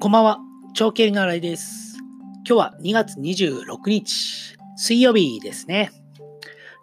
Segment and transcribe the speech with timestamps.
[0.00, 0.38] こんばんは、
[0.74, 1.98] 長経の新井です。
[2.44, 5.90] 今日は2月26日、水曜日ですね。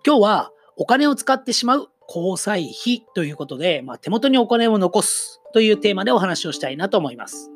[0.05, 7.49] 今日はお金を使ってしまう交際費ということで、まあ、手元にお金を残すというテーマでお話をしたいなと思います。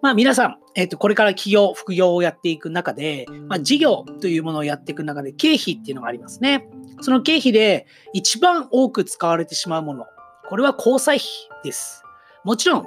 [0.00, 6.66] まあ皆さん、えっと、これから起業、副業をやっていく中で、まあ、事業というものをやっていく中で経費っていうのがありますね。
[7.02, 10.06] その経費で一番多く使われてしまうもの、
[10.48, 11.28] これは交際費
[11.64, 12.02] です。
[12.44, 12.86] もちろん、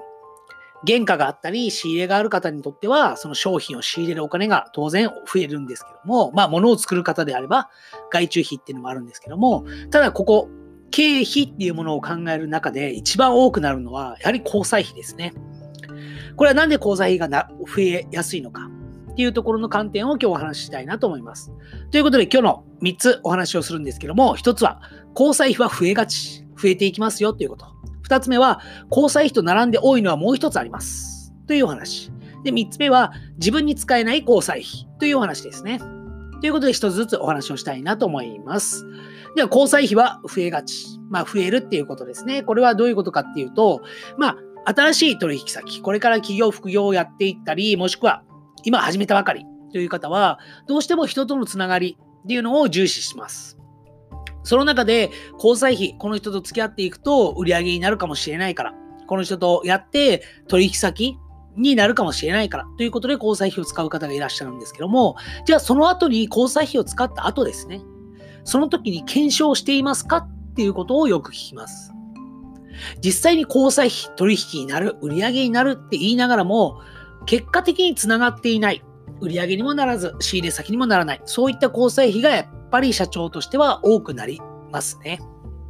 [0.88, 7.70] 原価があったり、仕入れがある方にとっては、その商品を仕入れるお金が当然増えるんですけども、まあ、物を作る方であれば、
[8.12, 10.50] 外注費っていうのもあるんですけども、ただここ、
[10.92, 15.34] 経費っていうものを考える中で一番多くなるのは、やはり交際費ですね。
[16.36, 18.70] これはなんで交際費がな増えやすいのか
[19.16, 21.54] っていうところの観点を今日お話ししたいなと思います。
[21.90, 24.82] ということで今日の3つお話をするんですけども、1つは
[25.16, 27.66] 交際費は増えがち、増えていきますよということ。
[28.10, 28.60] 2つ目は
[28.92, 31.34] 交際費と並んで多いのはもう1つあります。
[31.48, 32.12] というお話。
[32.44, 35.80] で、3つ目は自分に使えない交際費というお話ですね。
[36.42, 38.86] ということで1つずつお話をしたいなと思います。
[39.38, 41.00] では、交際費は増えがち。
[41.10, 42.44] まあ、増えるっていうことですね。
[42.44, 43.82] これはどういうことかっていうと、
[44.18, 44.36] ま
[44.66, 48.24] あ、新しい取引先、これから企業、副業をやっていったり、もしくは
[48.66, 53.58] 今始めたばかりという方は、どうしても人とのつながりっていうのを重視します。
[54.44, 58.74] その中で、交際費、この人と付き合っていくと売り上げになるかもしれないから、
[59.08, 61.18] この人とやって取引先
[61.56, 67.82] になるかもしれないからということで交際費を使う方がいらっしゃるんですけども、じゃあその後に交際費を使った後ですね、
[68.44, 71.92] その時に検証していますかっていうことをよく聞きます。
[73.02, 76.82] 実際に交際費、取引になる、売り上げになるって言いながらも、
[77.26, 78.84] 結果的につながっていない、
[79.22, 84.42] 売り上げにもならず、仕入れ先にもならない、そういった交際費がやっぱり社長としては多くなり
[84.72, 85.20] ますね。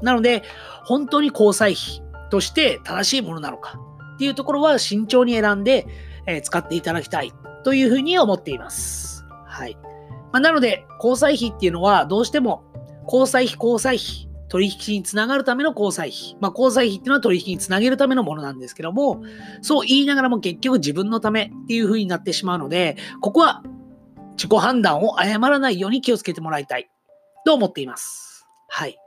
[0.01, 0.43] なので、
[0.83, 3.79] 本当に交際費として正しいものなのか
[4.15, 5.87] っていうところは慎重に選んで、
[6.27, 7.33] え使っていただきたい
[7.63, 9.25] というふうに思っています。
[9.45, 9.77] はい。
[10.31, 12.63] まあ、なので、交際費っていうのはどうしても
[13.05, 16.37] 交際費、交際費、取引につながるための交際費。
[16.39, 19.23] まあ、交際費っていうのは取引につなげるためのものなんですけども、
[19.61, 23.63] そう言いながらも結局自分のためっていう風になってしまうので、ここは
[24.37, 26.89] 自己判断を誤らないように気をつけてもらいたい
[27.45, 28.45] と思っています。
[28.67, 28.97] はい。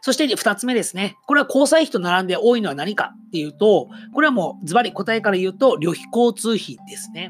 [0.00, 1.16] そして二つ目ですね。
[1.26, 7.28] これは交際費と並んで多いのは何かっていうと、これはもうズバリ答えから言うと旅費交通費ですね。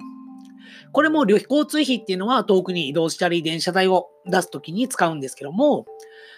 [0.93, 5.87] これも旅費交通費っていうのは遠くに移動したり電車代を出すときに使うんですけども、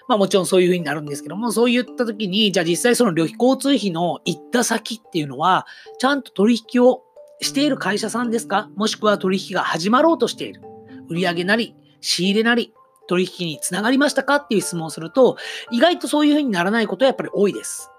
[0.09, 5.67] まあもちろんそういう風になるんですけども、そういったときに、じゃあ実際その旅費交通費の行った先っていうのは、
[5.99, 7.03] ちゃんと取引を
[7.41, 8.69] している会社さんですか？
[8.77, 10.61] もしくは取引が始まろうとしている。
[11.09, 12.73] 売上なり、仕入れなり、
[13.07, 14.37] 取引につながりましたか？
[14.37, 15.37] っていう質問をすると、
[15.71, 17.91] 意外とそういう風にならないことはやっぱり多いです。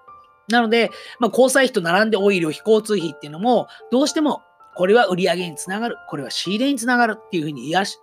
[0.48, 4.42] なので、まあ、交際費と並んで多い旅費交通費っていうのも、どうしても
[4.76, 7.98] これは売上につながる、これは仕入れにつながるっていうふうに言わし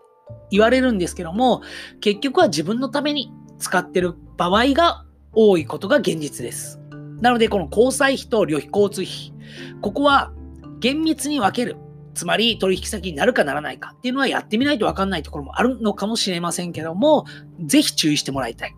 [0.49, 1.61] 言われるんですけども、
[2.01, 3.31] 結局は自分のために
[3.63, 6.81] 使ってる場合が多いことが現実です。
[7.22, 9.34] なので、この交際費と旅費交通費、
[9.81, 10.34] ここは
[10.79, 11.78] 厳密に分ける。
[12.13, 17.25] つまり取引先になるかならないかっていうのはやってみないと分かんないところもあるのかもしれませんけども、
[17.66, 18.75] ぜひ注意してもらいたい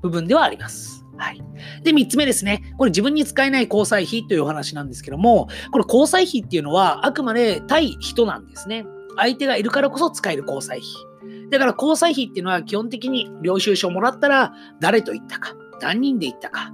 [0.00, 1.04] 部分ではあります。
[1.18, 1.42] はい。
[1.82, 2.72] で、3つ目ですね。
[2.78, 8.86] これ自分に使えない交際費というお話なんですけども、これ交際費っていうのはあくまで対人なんですね。
[9.16, 11.09] 相手がいるからこそ使える交際費。
[11.50, 16.72] だから交際費っていうのは基本的に領収書をもらったら誰と行ったか、何人で行ったか、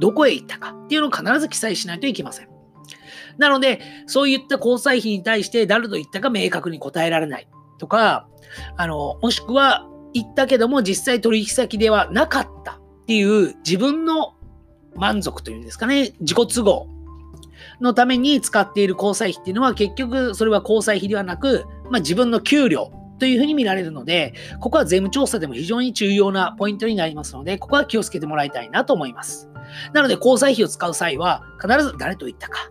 [0.00, 2.48] どこへ行ったかっていうのを必ず記載しないといけません。
[3.38, 7.48] なので、そういった交際費に対して誰と行ったか明確に答えられない。
[7.78, 8.28] とか、
[8.76, 12.72] あの、もしくは行ったけども実際取引先ではなかった。
[12.72, 14.34] っていう自分の
[14.96, 16.88] 満足というんですかね、自己都合。
[17.80, 22.90] のために使っている交際費っていうのは結局それは交際費ではなく、まあ、自分の給料。
[23.18, 29.48] というふうに見られるので、ここは税務調査でも非常に重要なポイントになりますので、ここは気をつけてもらいたいなと思います。
[29.92, 32.70] なので、交際費を使う際は、必ず誰と行ったか、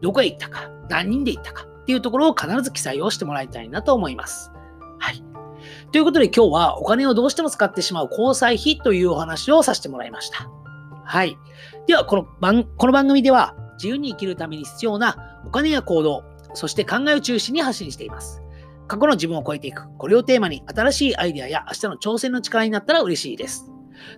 [0.00, 4.52] どこへ行ったか、何人で行ったかっていうところを必ず記載をしてもらいたいなと思います。
[4.98, 5.22] はい。
[5.92, 10.48] ということで今日はお金をどうしても使ってしまう交際費というお話をさせてもらいました。
[11.04, 11.38] はい。
[11.86, 16.24] では、この番この番組では自由に生きるために必要なお金や行動、
[16.54, 18.42] そして考えを中心に発信しています。
[18.86, 19.88] 過去の自分を超えていく。
[19.98, 23.70] これをテーマに新しいアイデアや明日の挑戦の力になったら嬉しいです。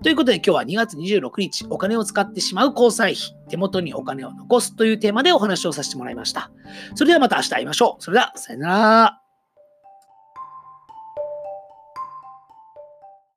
[0.03, 6.50] ということで今日は2月26日、お金を使ってしまう交際費、手元にお金を残すというテーマでお話をさせてもらいました。
[6.94, 8.03] それではまた明日会いましょう。
[8.03, 9.18] それでは、さよなら。